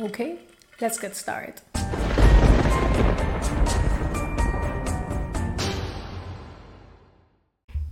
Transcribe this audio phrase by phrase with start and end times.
[0.00, 0.38] Okay,
[0.80, 1.60] let's get started.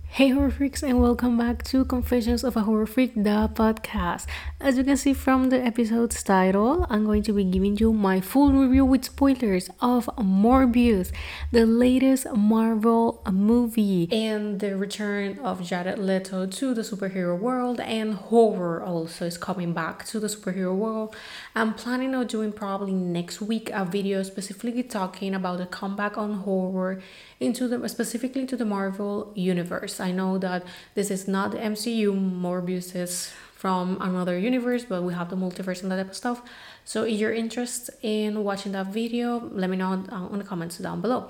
[0.05, 4.25] Hey horror freaks and welcome back to Confessions of a Horror Freak, the podcast.
[4.59, 8.19] As you can see from the episode's title, I'm going to be giving you my
[8.19, 11.11] full review with spoilers of Morbius,
[11.51, 18.15] the latest Marvel movie, and the return of Jared Leto to the superhero world, and
[18.15, 21.15] horror also is coming back to the superhero world.
[21.53, 26.33] I'm planning on doing probably next week a video specifically talking about the comeback on
[26.33, 26.99] horror
[27.39, 29.99] into the specifically to the Marvel universe.
[29.99, 30.63] I know that
[30.95, 35.81] this is not the MCU, Morbius is from another universe, but we have the multiverse
[35.81, 36.43] and that type of stuff.
[36.85, 40.45] So if you're interested in watching that video, let me know on uh, in the
[40.45, 41.29] comments down below.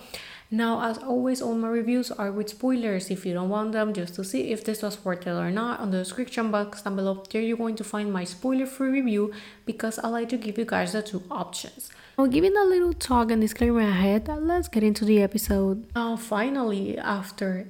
[0.51, 3.09] Now, as always, all my reviews are with spoilers.
[3.09, 5.79] If you don't want them, just to see if this was worth it or not,
[5.79, 9.33] on the description box down below, there you're going to find my spoiler-free review
[9.65, 11.89] because I like to give you guys the two options.
[12.17, 15.85] Now, giving a little talk and disclaimer ahead, let's get into the episode.
[15.95, 17.67] Now, finally, after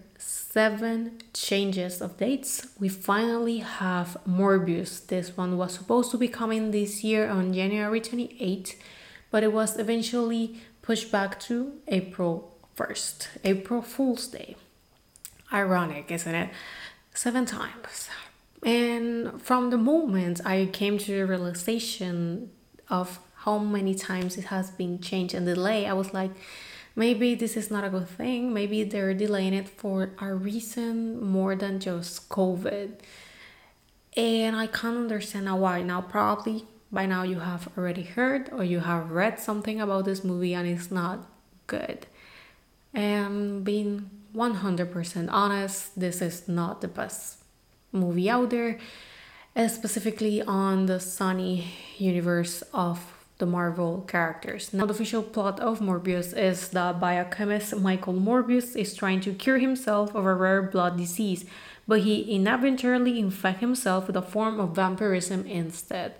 [0.52, 5.06] seven changes of dates, we finally have Morbius.
[5.06, 8.76] This one was supposed to be coming this year on January 28th,
[9.30, 14.56] but it was eventually pushed back to April 1st, April Fool's Day.
[15.52, 16.50] Ironic, isn't it?
[17.14, 18.09] Seven times.
[18.64, 22.52] And from the moment I came to the realization
[22.89, 26.32] of how many times it has been changed and delayed, I was like,
[26.98, 28.53] maybe this is not a good thing.
[28.53, 33.00] Maybe they're delaying it for a reason more than just COVID.
[34.17, 35.84] And I can't understand why.
[35.84, 40.23] Now, probably by now you have already heard or you have read something about this
[40.23, 41.30] movie and it's not
[41.67, 42.08] good.
[42.94, 47.44] And being 100% honest, this is not the best
[47.92, 48.80] movie out there,
[49.67, 51.66] specifically on the Sony
[51.98, 54.73] universe of the Marvel characters.
[54.73, 59.59] Now, the official plot of Morbius is that biochemist Michael Morbius is trying to cure
[59.59, 61.45] himself of a rare blood disease,
[61.87, 66.15] but he inadvertently infects himself with a form of vampirism instead.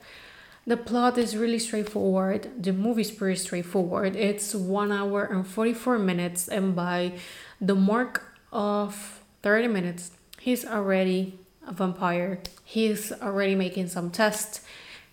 [0.68, 2.62] The plot is really straightforward.
[2.62, 4.16] The movie is pretty straightforward.
[4.16, 7.14] It's one hour and 44 minutes, and by
[7.62, 12.40] the mark of 30 minutes, he's already a vampire.
[12.64, 14.62] He's already making some tests.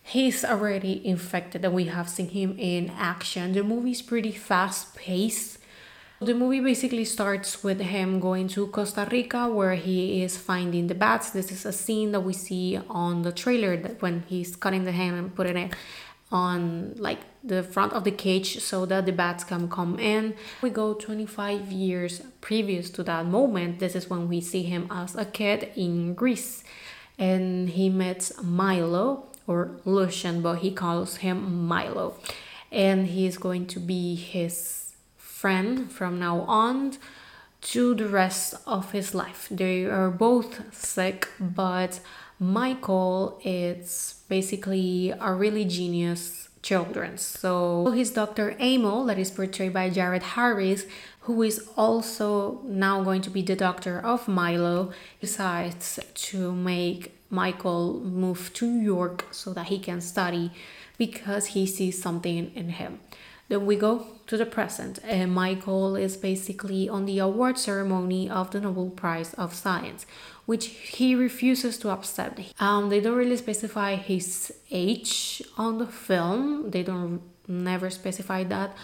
[0.05, 3.53] He's already infected, and we have seen him in action.
[3.53, 5.59] The movie is pretty fast paced
[6.21, 10.95] the movie basically starts with him going to Costa Rica where he is finding the
[10.95, 11.31] bats.
[11.31, 14.93] This is a scene that we see on the trailer that when he's cutting the
[14.93, 15.75] hand and putting it
[16.31, 20.35] on like the front of the cage so that the bats can come in.
[20.63, 23.81] We go 25 years previous to that moment.
[23.81, 26.65] This is when we see him as a kid in Greece
[27.19, 32.17] and he meets Milo or Lucien, but he calls him Milo.
[32.73, 36.97] And he's going to be his friend from now on
[37.61, 39.49] to the rest of his life.
[39.51, 42.01] They are both sick, but
[42.39, 47.19] Michael is basically a really genius children.
[47.19, 48.57] So his Dr.
[48.59, 50.85] Emil, that is portrayed by Jared Harris,
[51.21, 58.01] who is also now going to be the doctor of Milo, decides to make Michael
[58.01, 60.51] move to New York so that he can study
[60.97, 63.01] because he sees something in him.
[63.49, 64.99] Then we go to the present.
[65.05, 70.07] And Michael is basically on the award ceremony of the Nobel Prize of Science,
[70.47, 72.41] which he refuses to accept.
[72.61, 76.71] Um, they don't really specify his age on the film.
[76.71, 78.75] They don't never specify that.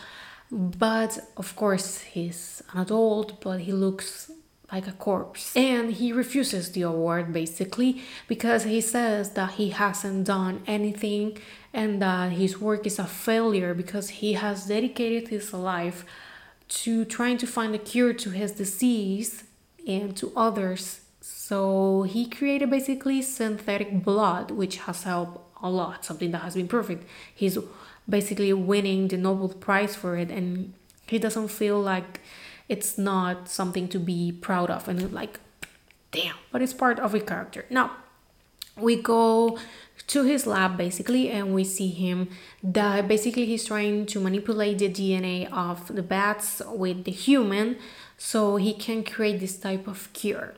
[0.51, 4.31] But of course, he's an adult, but he looks
[4.73, 5.55] like a corpse.
[5.57, 11.39] And he refuses the award basically because he says that he hasn't done anything
[11.73, 16.05] and that his work is a failure because he has dedicated his life
[16.69, 19.45] to trying to find a cure to his disease
[19.87, 21.01] and to others.
[21.21, 26.69] So he created basically synthetic blood, which has helped a lot, something that has been
[26.69, 27.07] perfect.
[27.35, 27.59] He's
[28.09, 30.73] basically winning the Nobel Prize for it, and
[31.07, 32.21] he doesn't feel like
[32.71, 34.89] it's not something to be proud of.
[34.89, 35.41] And like
[36.13, 37.67] damn but it's part of a character.
[37.69, 37.91] Now
[38.77, 39.59] we go
[40.07, 42.29] to his lab basically and we see him
[42.63, 47.77] that basically he's trying to manipulate the dna of the bats with the human
[48.17, 50.55] so he can create this type of cure.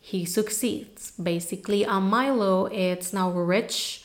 [0.00, 1.12] He succeeds.
[1.12, 4.01] Basically and milo it's now rich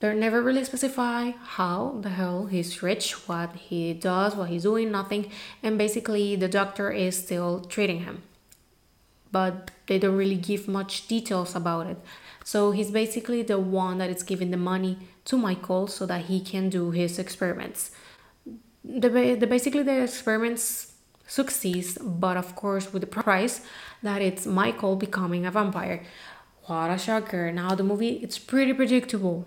[0.00, 4.92] they never really specify how the hell he's rich, what he does, what he's doing,
[4.92, 5.30] nothing.
[5.62, 8.22] And basically, the doctor is still treating him.
[9.32, 11.98] But they don't really give much details about it.
[12.44, 16.40] So he's basically the one that is giving the money to Michael so that he
[16.40, 17.90] can do his experiments.
[18.84, 20.94] The, the basically the experiments
[21.26, 23.60] succeeds, but of course with the price
[24.02, 26.04] that it's Michael becoming a vampire.
[26.64, 27.52] What a shocker.
[27.52, 29.46] Now the movie it's pretty predictable.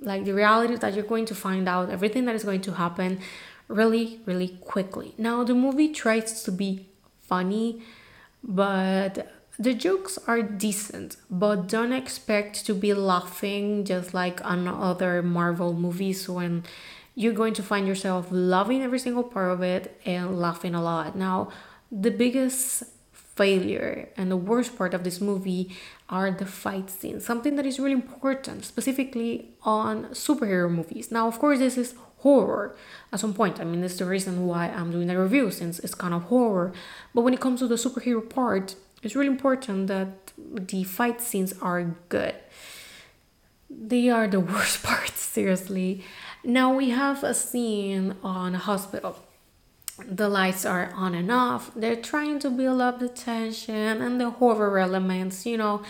[0.00, 3.20] Like the reality that you're going to find out everything that is going to happen
[3.68, 5.14] really, really quickly.
[5.16, 6.86] Now the movie tries to be
[7.22, 7.82] funny,
[8.42, 15.22] but the jokes are decent, but don't expect to be laughing just like on other
[15.22, 16.64] Marvel movies when
[17.14, 21.16] you're going to find yourself loving every single part of it and laughing a lot.
[21.16, 21.50] Now,
[21.92, 22.82] the biggest
[23.36, 25.76] failure and the worst part of this movie
[26.08, 31.10] are the fight scenes, something that is really important, specifically on superhero movies.
[31.10, 32.76] Now, of course, this is horror
[33.12, 33.60] at some point.
[33.60, 36.72] I mean, that's the reason why I'm doing the review since it's kind of horror.
[37.14, 41.52] But when it comes to the superhero part, it's really important that the fight scenes
[41.60, 42.34] are good.
[43.68, 46.04] They are the worst parts, seriously.
[46.44, 49.18] Now we have a scene on a hospital.
[49.98, 51.70] The lights are on and off.
[51.74, 55.46] They're trying to build up the tension and the horror elements.
[55.46, 55.82] You know,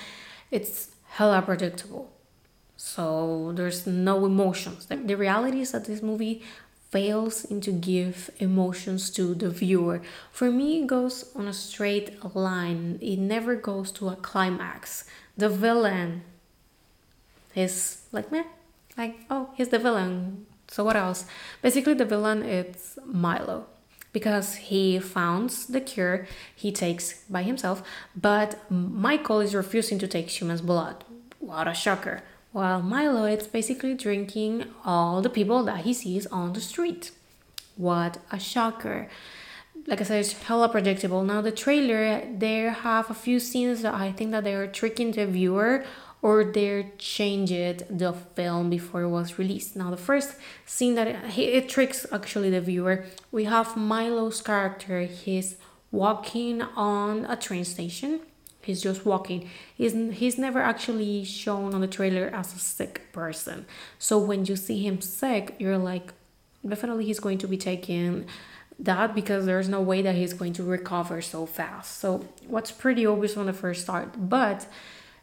[0.50, 2.12] it's hella predictable.
[2.76, 4.86] So there's no emotions.
[4.86, 6.42] The reality is that this movie
[6.90, 10.02] fails into give emotions to the viewer.
[10.30, 12.98] For me, it goes on a straight line.
[13.00, 15.04] It never goes to a climax.
[15.36, 16.22] The villain
[17.54, 18.44] is like meh
[18.96, 21.26] like oh he's the villain so what else
[21.62, 23.66] basically the villain is milo
[24.14, 26.26] because he founds the cure
[26.56, 27.82] he takes by himself
[28.16, 31.04] but michael is refusing to take human's blood.
[31.44, 32.22] What a shocker.
[32.52, 37.10] While milo is basically drinking all the people that he sees on the street.
[37.76, 39.08] What a shocker.
[39.86, 41.22] Like I said, it's hella predictable.
[41.22, 45.10] Now the trailer, there have a few scenes that I think that they are tricking
[45.12, 45.84] the viewer
[46.24, 49.76] or they changed the film before it was released.
[49.76, 55.02] Now, the first scene that it, it tricks actually the viewer, we have Milo's character.
[55.02, 55.56] He's
[55.92, 58.20] walking on a train station.
[58.62, 59.50] He's just walking.
[59.74, 63.66] He's, he's never actually shown on the trailer as a sick person.
[63.98, 66.14] So when you see him sick, you're like,
[66.66, 68.24] definitely he's going to be taking
[68.78, 71.98] that because there's no way that he's going to recover so fast.
[71.98, 74.66] So what's pretty obvious on the first start, but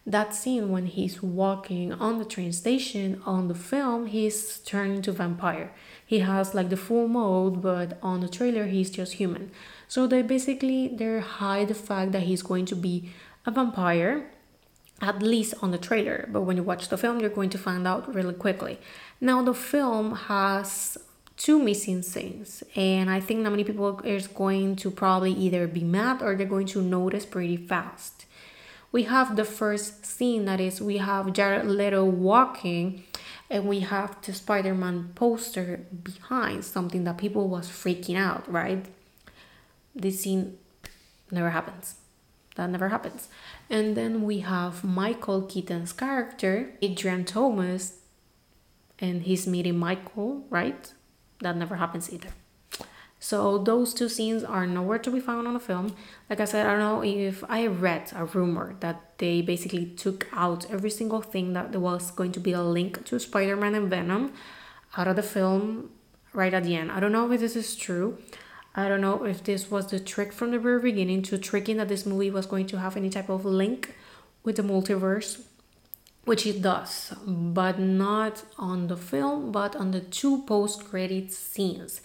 [0.06, 5.12] that scene when he's walking on the train station on the film he's turned into
[5.12, 5.72] vampire.
[6.06, 9.52] He has like the full mode but on the trailer he's just human.
[9.88, 13.12] So they basically they hide the fact that he's going to be
[13.46, 14.32] a vampire
[15.02, 16.28] at least on the trailer.
[16.32, 18.80] But when you watch the film you're going to find out really quickly.
[19.20, 20.98] Now the film has
[21.38, 25.84] two missing scenes and i think that many people is going to probably either be
[25.84, 28.26] mad or they're going to notice pretty fast
[28.92, 33.04] we have the first scene that is we have Jared Leto walking
[33.50, 38.86] and we have the Spider-Man poster behind something that people was freaking out, right?
[39.96, 40.58] This scene
[41.30, 41.96] never happens.
[42.56, 43.30] That never happens.
[43.70, 47.98] And then we have Michael Keaton's character, Adrian Thomas,
[49.00, 50.92] and he's meeting Michael, right?
[51.40, 52.30] That never happens either.
[53.24, 55.96] So those two scenes are nowhere to be found on the film.
[56.28, 60.28] Like I said, I don't know if I read a rumor that they basically took
[60.34, 63.92] out every single thing that there was going to be a link to Spider-Man and
[63.92, 64.34] Venom
[64.98, 65.92] out of the film
[66.34, 66.92] right at the end.
[66.92, 68.18] I don't know if this is true.
[68.74, 71.90] I don't know if this was the trick from the very beginning to tricking that
[71.90, 73.94] this movie was going to have any type of link
[74.44, 75.42] with the multiverse,
[76.26, 82.02] which it does, but not on the film, but on the two post-credit scenes.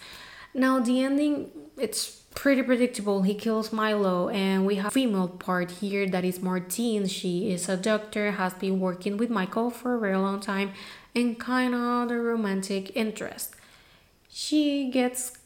[0.53, 3.23] Now the ending it's pretty predictable.
[3.23, 7.07] He kills Milo and we have female part here that is Martine.
[7.07, 10.71] She is a doctor, has been working with Michael for a very long time
[11.15, 13.55] and kind of the romantic interest.
[14.29, 15.37] She gets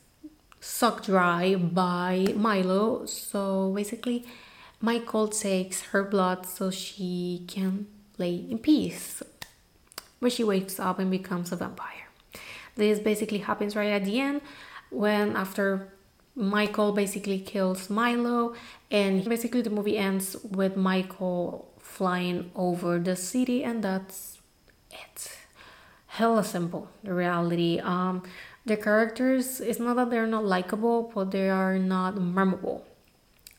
[0.59, 4.25] sucked dry by Milo, so basically
[4.81, 9.23] Michael takes her blood so she can lay in peace.
[10.19, 12.09] But she wakes up and becomes a vampire.
[12.75, 14.41] This basically happens right at the end
[14.91, 15.91] when after
[16.35, 18.53] Michael basically kills Milo,
[18.89, 24.39] and basically the movie ends with Michael flying over the city, and that's
[24.91, 25.37] it.
[26.07, 27.79] Hella simple, the reality.
[27.79, 28.23] Um,
[28.65, 32.85] the characters, it's not that they're not likable, but they are not memorable.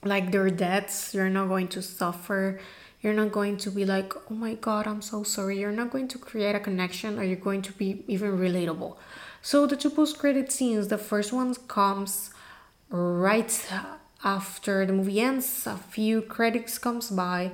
[0.05, 2.61] Like their deaths, you're not going to suffer.
[3.01, 5.59] You're not going to be like, oh my god, I'm so sorry.
[5.59, 8.97] You're not going to create a connection, or you're going to be even relatable.
[9.45, 12.31] So the two post-credit scenes, the first one comes
[12.89, 13.69] right
[14.23, 15.67] after the movie ends.
[15.67, 17.51] A few credits comes by,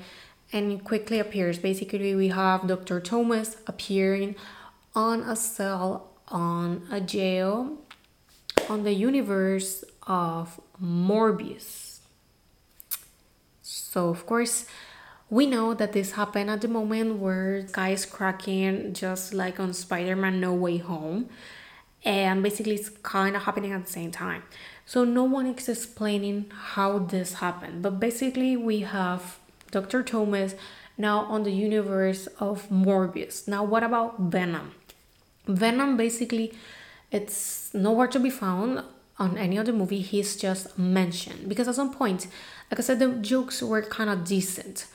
[0.52, 1.58] and quickly appears.
[1.58, 3.00] Basically, we have Dr.
[3.00, 4.36] Thomas appearing
[4.94, 7.78] on a cell on a jail
[8.68, 12.00] on the universe of Morbius.
[13.62, 14.66] So, of course,
[15.30, 19.72] we know that this happened at the moment where sky is cracking, just like on
[19.72, 21.30] Spider Man No Way Home.
[22.04, 24.42] And basically, it's kind of happening at the same time.
[24.86, 27.82] So, no one is explaining how this happened.
[27.82, 29.38] But basically, we have
[29.70, 30.02] Dr.
[30.02, 30.54] Thomas
[30.96, 33.46] now on the universe of Morbius.
[33.46, 34.72] Now, what about Venom?
[35.46, 36.52] Venom basically
[37.10, 38.82] it's nowhere to be found
[39.18, 40.00] on any other movie.
[40.00, 42.26] He's just mentioned because at some point,
[42.70, 44.86] like I said, the jokes were kind of decent.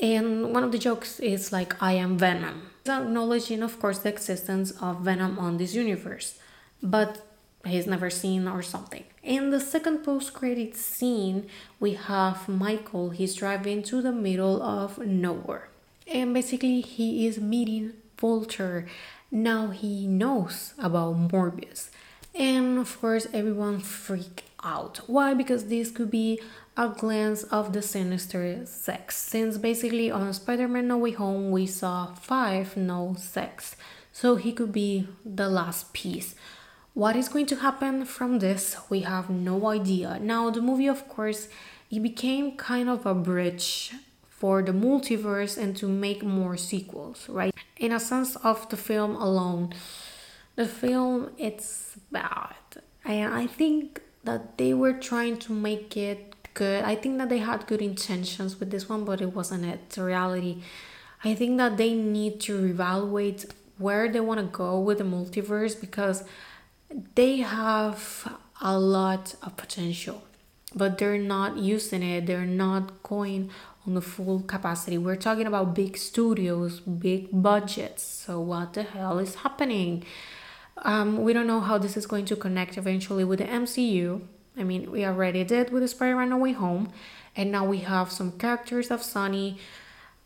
[0.00, 2.70] And one of the jokes is like, I am Venom.
[2.88, 6.38] Acknowledging, of course, the existence of Venom on this universe,
[6.82, 7.26] but
[7.64, 9.04] he's never seen or something.
[9.22, 11.48] In the second post credit scene,
[11.80, 13.10] we have Michael.
[13.10, 15.68] He's driving to the middle of nowhere.
[16.06, 18.86] And basically, he is meeting Vulture
[19.30, 21.90] now he knows about Morbius.
[22.34, 25.00] And of course, everyone freaked out.
[25.06, 25.34] Why?
[25.34, 26.40] Because this could be
[26.76, 31.66] a glance of the Sinister Six, Since basically on Spider Man No Way Home, we
[31.66, 33.76] saw five no sex.
[34.12, 36.34] So he could be the last piece.
[36.92, 38.76] What is going to happen from this?
[38.88, 40.18] We have no idea.
[40.20, 41.48] Now, the movie, of course,
[41.90, 43.92] it became kind of a bridge
[44.28, 47.54] for the multiverse and to make more sequels, right?
[47.76, 49.74] In a sense of the film alone,
[50.56, 52.54] the film it's bad.
[53.04, 56.82] And I think that they were trying to make it good.
[56.84, 59.96] I think that they had good intentions with this one, but it wasn't it.
[59.96, 60.62] Reality.
[61.22, 63.40] I think that they need to reevaluate
[63.78, 66.24] where they want to go with the multiverse because
[67.14, 68.00] they have
[68.60, 70.22] a lot of potential
[70.74, 73.50] but they're not using it they're not going
[73.86, 74.98] on the full capacity.
[74.98, 78.02] We're talking about big studios, big budgets.
[78.02, 80.04] So what the hell is happening?
[80.78, 84.22] Um, we don't know how this is going to connect eventually with the MCU.
[84.58, 86.92] I mean, we already did with Spider-Man No Way Home,
[87.36, 89.58] and now we have some characters of Sony.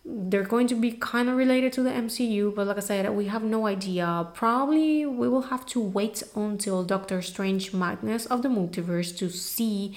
[0.04, 3.26] They're going to be kind of related to the MCU, but like I said, we
[3.26, 4.28] have no idea.
[4.34, 9.96] Probably we will have to wait until Doctor Strange Madness of the Multiverse to see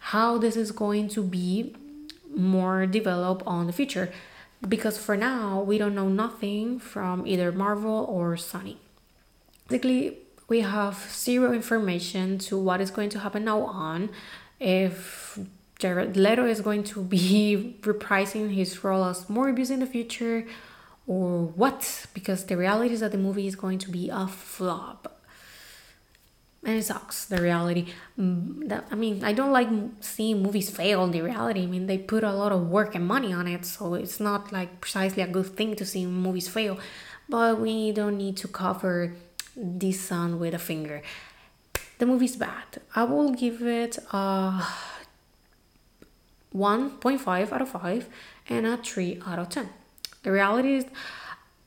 [0.00, 1.74] how this is going to be
[2.34, 4.10] more developed on the future
[4.66, 8.76] because for now we don't know nothing from either Marvel or Sony.
[9.68, 10.18] Basically,
[10.50, 14.10] we have zero information to what is going to happen now on.
[14.58, 15.38] If
[15.78, 20.46] Jared Leto is going to be reprising his role as Morbius in the future,
[21.06, 22.06] or what?
[22.12, 25.16] Because the reality is that the movie is going to be a flop
[26.62, 27.86] and it sucks the reality
[28.18, 29.68] mm, that i mean i don't like
[30.00, 33.32] seeing movies fail the reality i mean they put a lot of work and money
[33.32, 36.78] on it so it's not like precisely a good thing to see movies fail
[37.30, 39.14] but we don't need to cover
[39.56, 41.02] this sun with a finger
[41.98, 44.66] the movie's bad i will give it a
[46.54, 48.08] 1.5 out of 5
[48.48, 49.68] and a 3 out of 10
[50.22, 50.84] the reality is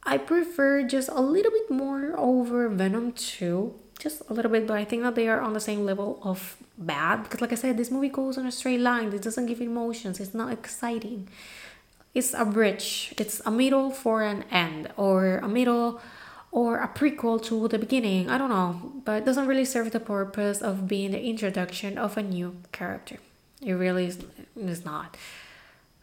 [0.04, 3.74] i prefer just a little bit more over venom 2
[4.04, 6.58] just a little bit, but I think that they are on the same level of
[6.78, 7.24] bad.
[7.24, 9.14] Because, like I said, this movie goes on a straight line.
[9.14, 10.20] It doesn't give emotions.
[10.20, 11.30] It's not exciting.
[12.14, 13.14] It's a bridge.
[13.18, 16.02] It's a middle for an end, or a middle,
[16.54, 18.30] or a prequel to the beginning.
[18.30, 22.16] I don't know, but it doesn't really serve the purpose of being the introduction of
[22.16, 23.18] a new character.
[23.60, 24.20] It really is,
[24.56, 25.18] is not.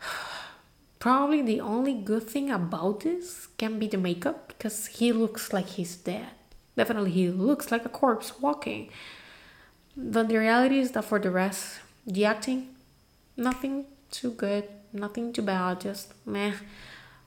[0.99, 5.69] Probably the only good thing about this can be the makeup because he looks like
[5.69, 6.30] he's dead.
[6.76, 8.90] Definitely, he looks like a corpse walking.
[9.97, 12.75] But the reality is that for the rest, the acting,
[13.37, 16.54] nothing too good, nothing too bad, just meh.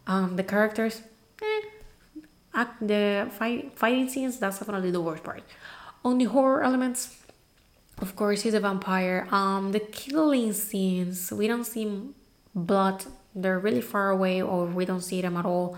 [0.07, 1.01] Um, the characters,
[1.41, 1.72] eh.
[2.53, 5.43] Act, the fight, fighting scenes, that's definitely the worst part.
[6.05, 7.17] On the horror elements,
[7.99, 9.27] of course, he's a vampire.
[9.31, 12.09] Um, the killing scenes, we don't see
[12.53, 13.05] blood.
[13.33, 15.77] They're really far away, or we don't see them at all.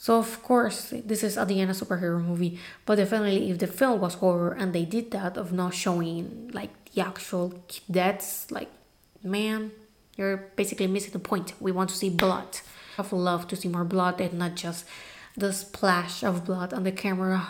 [0.00, 3.66] So of course, this is at the end a superhero movie, but definitely if the
[3.66, 7.52] film was horror and they did that of not showing like the actual
[7.90, 8.70] deaths, like
[9.22, 9.72] man,
[10.16, 11.52] you're basically missing the point.
[11.60, 12.60] We want to see blood.
[12.96, 14.86] I would love to see more blood and not just
[15.36, 17.46] the splash of blood on the camera.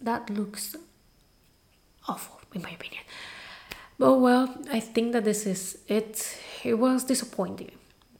[0.00, 0.76] That looks
[2.06, 3.02] awful in my opinion.
[3.98, 6.38] But well, I think that this is it.
[6.64, 7.72] It was disappointing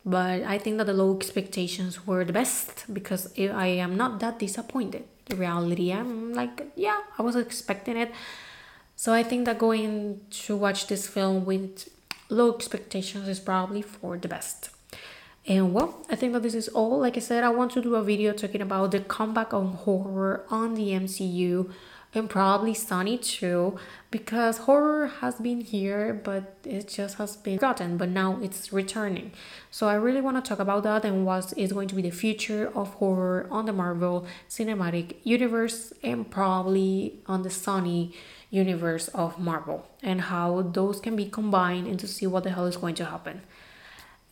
[0.08, 4.38] but I think that the low expectations were the best because I am not that
[4.38, 5.04] disappointed.
[5.26, 8.10] The reality, I'm like, yeah, I was expecting it.
[8.96, 11.90] So I think that going to watch this film with
[12.30, 14.70] low expectations is probably for the best.
[15.48, 16.98] And well, I think that this is all.
[16.98, 20.44] Like I said, I want to do a video talking about the comeback on horror
[20.50, 21.72] on the MCU
[22.14, 23.78] and probably Sony too,
[24.10, 29.32] because horror has been here, but it just has been forgotten, but now it's returning.
[29.70, 32.10] So I really want to talk about that and what is going to be the
[32.10, 38.14] future of horror on the Marvel Cinematic Universe and probably on the Sony
[38.50, 42.66] universe of Marvel and how those can be combined and to see what the hell
[42.66, 43.42] is going to happen.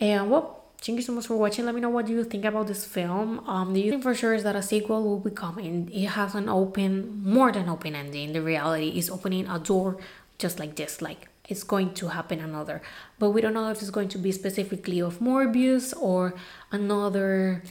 [0.01, 1.65] And well, thank you so much for watching.
[1.65, 3.41] Let me know what you think about this film.
[3.47, 6.49] Um the thing for sure is that a sequel will be coming it has an
[6.49, 8.33] open more than open ending.
[8.33, 9.99] The reality is opening a door
[10.39, 12.83] just like this like it's going to happen another.
[13.19, 16.35] But we don't know if it's going to be specifically of morbius or
[16.73, 17.63] another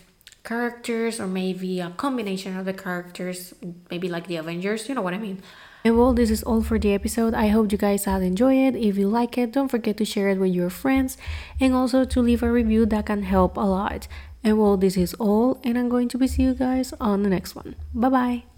[0.45, 3.53] characters or maybe a combination of the characters
[3.89, 5.41] maybe like the avengers you know what i mean
[5.85, 7.35] and well, this is all for the episode.
[7.35, 8.75] I hope you guys have enjoyed it.
[8.75, 11.15] If you like it, don't forget to share it with your friends
[11.61, 14.07] and also to leave a review that can help a lot.
[14.43, 17.29] And well, this is all, and I'm going to be see you guys on the
[17.29, 17.75] next one.
[17.93, 18.54] Bye bye.